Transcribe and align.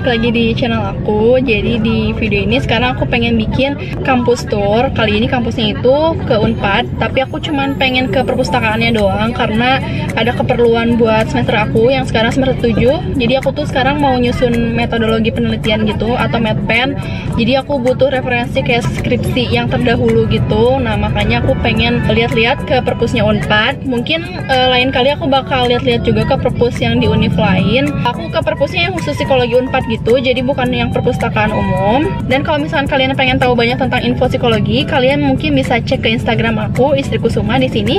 balik 0.00 0.16
lagi 0.16 0.32
di 0.32 0.44
channel 0.56 0.96
aku. 0.96 1.36
Jadi 1.44 1.76
di 1.76 2.16
video 2.16 2.40
ini 2.40 2.56
sekarang 2.56 2.96
aku 2.96 3.04
pengen 3.04 3.36
bikin 3.36 3.76
kampus 4.00 4.48
tour. 4.48 4.88
Kali 4.96 5.20
ini 5.20 5.28
kampusnya 5.28 5.76
itu 5.76 6.16
ke 6.24 6.40
Unpad 6.40 6.96
Tapi 6.96 7.20
aku 7.20 7.36
cuman 7.36 7.76
pengen 7.76 8.08
ke 8.08 8.24
perpustakaannya 8.24 8.96
doang 8.96 9.36
Karena 9.36 9.76
ada 10.16 10.32
keperluan 10.32 10.96
buat 10.96 11.28
semester 11.28 11.52
aku 11.52 11.92
yang 11.92 12.08
sekarang 12.08 12.32
semester 12.32 12.72
7 12.72 13.20
Jadi 13.20 13.34
aku 13.36 13.52
tuh 13.52 13.68
sekarang 13.68 14.00
mau 14.00 14.16
nyusun 14.16 14.72
metodologi 14.72 15.28
penelitian 15.28 15.84
gitu 15.84 16.16
Atau 16.16 16.40
medpen 16.40 16.96
Jadi 17.36 17.56
aku 17.60 17.80
butuh 17.80 18.08
referensi 18.12 18.60
kayak 18.60 18.84
skripsi 19.00 19.48
yang 19.48 19.72
terdahulu 19.72 20.28
gitu. 20.28 20.76
Nah 20.76 21.00
makanya 21.00 21.40
aku 21.40 21.56
pengen 21.64 22.04
lihat-lihat 22.04 22.68
ke 22.68 22.84
perpusnya 22.84 23.24
Unpad. 23.24 23.88
Mungkin 23.88 24.20
uh, 24.44 24.68
lain 24.76 24.92
kali 24.92 25.08
aku 25.14 25.24
bakal 25.24 25.70
lihat-lihat 25.72 26.04
juga 26.04 26.28
ke 26.28 26.36
perpus 26.36 26.76
yang 26.84 27.00
di 27.00 27.08
univ 27.08 27.32
lain. 27.40 27.88
Aku 28.04 28.28
ke 28.28 28.44
perpusnya 28.44 28.90
yang 28.90 28.94
khusus 28.98 29.16
psikologi 29.16 29.56
Unpad 29.56 29.88
gitu, 29.90 30.22
jadi 30.22 30.38
bukan 30.46 30.70
yang 30.70 30.94
perpustakaan 30.94 31.50
umum. 31.50 32.06
Dan 32.30 32.46
kalau 32.46 32.62
misalkan 32.62 32.86
kalian 32.86 33.18
pengen 33.18 33.42
tahu 33.42 33.58
banyak 33.58 33.74
tentang 33.74 34.00
info 34.06 34.30
psikologi, 34.30 34.86
kalian 34.86 35.26
mungkin 35.26 35.58
bisa 35.58 35.82
cek 35.82 36.06
ke 36.06 36.08
Instagram 36.14 36.56
aku, 36.70 36.94
Istriku 36.94 37.26
Suma 37.26 37.58
di 37.58 37.66
sini. 37.66 37.98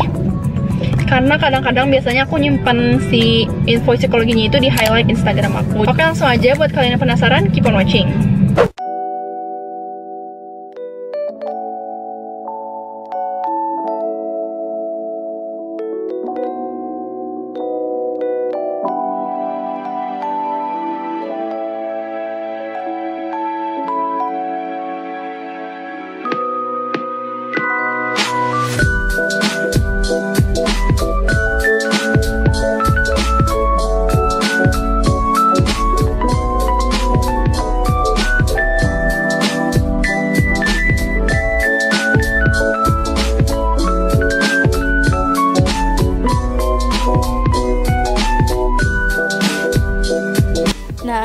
Karena 1.12 1.36
kadang-kadang 1.36 1.92
biasanya 1.92 2.24
aku 2.24 2.40
nyimpan 2.40 3.04
si 3.12 3.44
info 3.68 4.00
psikologinya 4.00 4.48
itu 4.48 4.64
di 4.64 4.72
highlight 4.72 5.12
Instagram 5.12 5.60
aku. 5.60 5.84
Oke, 5.84 6.00
langsung 6.00 6.32
aja 6.32 6.56
buat 6.56 6.72
kalian 6.72 6.96
yang 6.96 7.04
penasaran, 7.04 7.52
keep 7.52 7.68
on 7.68 7.76
watching. 7.76 8.31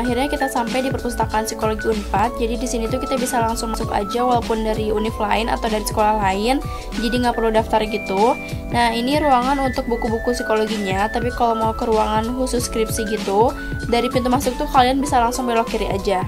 Akhirnya 0.07 0.31
kita 0.31 0.47
sampai 0.47 0.79
di 0.79 0.89
perpustakaan 0.89 1.43
psikologi 1.43 1.91
Unpad. 1.91 2.39
Jadi 2.39 2.55
di 2.55 2.63
sini 2.63 2.87
tuh 2.87 3.03
kita 3.03 3.19
bisa 3.19 3.43
langsung 3.43 3.75
masuk 3.75 3.91
aja 3.91 4.23
walaupun 4.23 4.63
dari 4.63 4.87
univ 4.87 5.11
lain 5.19 5.51
atau 5.51 5.67
dari 5.67 5.83
sekolah 5.83 6.23
lain. 6.23 6.63
Jadi 6.95 7.15
nggak 7.27 7.35
perlu 7.35 7.51
daftar 7.51 7.83
gitu. 7.83 8.31
Nah, 8.71 8.95
ini 8.95 9.19
ruangan 9.19 9.59
untuk 9.59 9.83
buku-buku 9.91 10.31
psikologinya. 10.31 11.11
Tapi 11.11 11.27
kalau 11.35 11.59
mau 11.59 11.75
ke 11.75 11.83
ruangan 11.83 12.23
khusus 12.39 12.71
skripsi 12.71 13.03
gitu, 13.11 13.51
dari 13.91 14.07
pintu 14.07 14.31
masuk 14.31 14.55
tuh 14.55 14.71
kalian 14.71 15.03
bisa 15.03 15.19
langsung 15.19 15.43
belok 15.43 15.67
kiri 15.67 15.91
aja. 15.91 16.23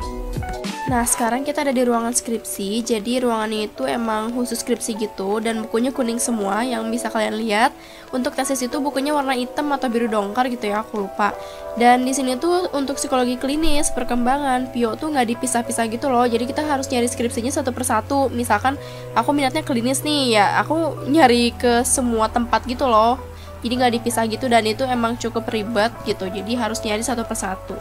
Nah, 0.89 1.05
sekarang 1.05 1.45
kita 1.45 1.61
ada 1.61 1.69
di 1.69 1.85
ruangan 1.85 2.17
skripsi. 2.17 2.81
Jadi, 2.81 3.21
ruangannya 3.21 3.69
itu 3.69 3.85
emang 3.85 4.33
khusus 4.33 4.65
skripsi 4.65 4.97
gitu 4.97 5.37
dan 5.37 5.61
bukunya 5.61 5.93
kuning 5.93 6.17
semua 6.17 6.65
yang 6.65 6.89
bisa 6.89 7.13
kalian 7.13 7.37
lihat. 7.37 7.69
Untuk 8.09 8.33
tesis 8.33 8.57
itu 8.65 8.81
bukunya 8.81 9.13
warna 9.13 9.37
hitam 9.37 9.69
atau 9.69 9.85
biru 9.85 10.09
dongkar 10.09 10.49
gitu 10.49 10.73
ya, 10.73 10.81
aku 10.81 11.05
lupa. 11.05 11.37
Dan 11.77 12.09
di 12.09 12.13
sini 12.17 12.41
tuh 12.41 12.73
untuk 12.73 12.97
psikologi 12.97 13.37
klinis, 13.37 13.93
perkembangan, 13.93 14.73
Pio 14.73 14.97
tuh 14.97 15.13
nggak 15.13 15.37
dipisah-pisah 15.37 15.85
gitu 15.93 16.09
loh. 16.09 16.25
Jadi 16.25 16.49
kita 16.49 16.65
harus 16.65 16.89
nyari 16.89 17.05
skripsinya 17.05 17.53
satu 17.53 17.69
persatu. 17.69 18.25
Misalkan 18.33 18.73
aku 19.13 19.29
minatnya 19.29 19.61
klinis 19.61 20.01
nih, 20.01 20.41
ya 20.41 20.57
aku 20.57 21.05
nyari 21.05 21.53
ke 21.53 21.85
semua 21.85 22.33
tempat 22.33 22.65
gitu 22.65 22.89
loh. 22.89 23.21
Jadi 23.61 23.73
nggak 23.77 23.93
dipisah 24.01 24.25
gitu 24.25 24.49
dan 24.49 24.65
itu 24.65 24.81
emang 24.89 25.21
cukup 25.21 25.45
ribet 25.53 25.93
gitu. 26.09 26.25
Jadi 26.25 26.57
harus 26.57 26.81
nyari 26.81 27.05
satu 27.05 27.21
persatu. 27.29 27.77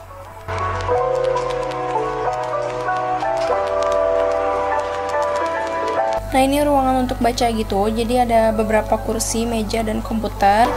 Nah 6.28 6.40
ini 6.44 6.60
ruangan 6.60 7.08
untuk 7.08 7.18
baca 7.24 7.48
gitu, 7.48 7.88
jadi 7.88 8.28
ada 8.28 8.52
beberapa 8.52 9.00
kursi, 9.00 9.48
meja, 9.48 9.80
dan 9.80 10.04
komputer. 10.04 10.68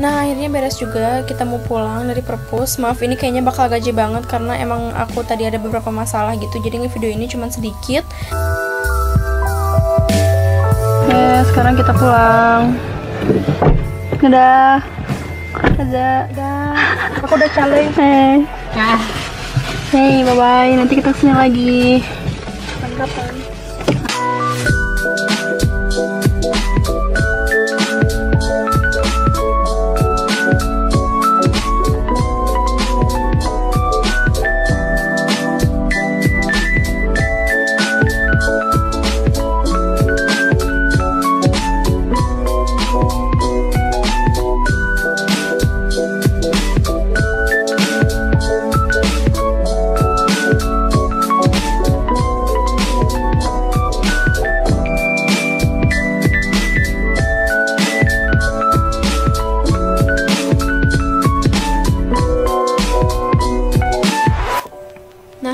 Nah 0.00 0.26
akhirnya 0.26 0.48
beres 0.48 0.80
juga, 0.80 1.22
kita 1.28 1.44
mau 1.44 1.60
pulang 1.60 2.08
dari 2.08 2.24
perpus. 2.24 2.80
Maaf 2.80 3.04
ini 3.04 3.14
kayaknya 3.20 3.44
bakal 3.44 3.68
gaji 3.68 3.92
banget 3.92 4.24
karena 4.26 4.56
emang 4.56 4.96
aku 4.96 5.22
tadi 5.22 5.44
ada 5.44 5.60
beberapa 5.60 5.92
masalah 5.92 6.34
gitu. 6.40 6.56
Jadi 6.58 6.88
video 6.88 7.10
ini 7.12 7.28
cuma 7.28 7.52
sedikit. 7.52 8.04
Ya 11.12 11.44
sekarang 11.52 11.76
kita 11.76 11.92
pulang. 11.94 12.80
Dadah. 14.24 14.80
Dadah. 15.78 16.20
Dadah 16.32 16.72
Aku 17.22 17.38
udah 17.38 17.50
caleng 17.54 17.90
Hei 17.94 18.42
Ya 18.74 18.98
Hey, 19.94 20.26
bye-bye. 20.26 20.74
Nanti 20.74 20.98
kita 20.98 21.14
ke 21.14 21.22
sini 21.22 21.38
lagi. 21.38 22.02
Kapan-kapan. 22.82 23.53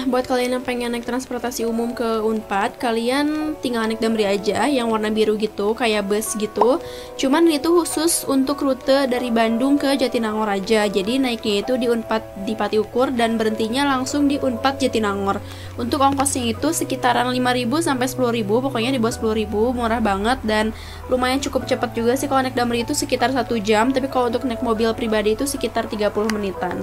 Buat 0.07 0.31
kalian 0.31 0.55
yang 0.55 0.63
pengen 0.63 0.95
naik 0.95 1.03
transportasi 1.03 1.67
umum 1.67 1.91
ke 1.91 2.23
Unpad, 2.23 2.79
kalian 2.79 3.59
tinggal 3.59 3.83
naik 3.91 3.99
Damri 3.99 4.23
aja 4.23 4.71
yang 4.71 4.87
warna 4.87 5.11
biru 5.11 5.35
gitu, 5.35 5.75
kayak 5.75 6.07
bus 6.07 6.39
gitu. 6.39 6.79
Cuman 7.19 7.51
itu 7.51 7.67
khusus 7.67 8.23
untuk 8.31 8.63
rute 8.63 9.11
dari 9.11 9.35
Bandung 9.35 9.75
ke 9.75 9.99
Jatinangor 9.99 10.47
aja. 10.47 10.87
Jadi 10.87 11.19
naiknya 11.19 11.67
itu 11.67 11.75
di 11.75 11.91
Unpad 11.91 12.47
di 12.47 12.55
Pati 12.55 12.79
Ukur 12.79 13.11
dan 13.11 13.35
berhentinya 13.35 13.83
langsung 13.91 14.31
di 14.31 14.39
Unpad 14.39 14.79
Jatinangor. 14.79 15.43
Untuk 15.75 15.99
ongkosnya 15.99 16.55
itu 16.55 16.71
sekitaran 16.71 17.27
5.000 17.27 17.67
sampai 17.83 18.07
10.000, 18.07 18.47
pokoknya 18.47 18.95
di 18.95 19.03
bawah 19.03 19.35
10.000, 19.35 19.51
murah 19.75 19.99
banget 19.99 20.39
dan 20.47 20.71
lumayan 21.11 21.43
cukup 21.43 21.67
cepat 21.67 21.91
juga 21.99 22.15
sih 22.15 22.31
kalau 22.31 22.47
naik 22.47 22.55
Damri 22.55 22.87
itu 22.87 22.95
sekitar 22.95 23.35
satu 23.35 23.59
jam, 23.59 23.91
tapi 23.91 24.07
kalau 24.07 24.31
untuk 24.31 24.47
naik 24.47 24.63
mobil 24.63 24.95
pribadi 24.95 25.35
itu 25.35 25.51
sekitar 25.51 25.91
30 25.91 26.31
menitan. 26.31 26.79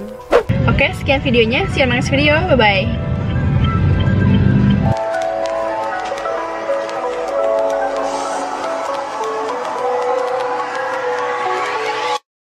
Oke, 0.68 0.92
sekian 0.92 1.24
videonya. 1.24 1.64
See 1.72 1.80
you 1.80 1.88
next 1.88 2.12
video. 2.12 2.36
Bye-bye. 2.44 3.17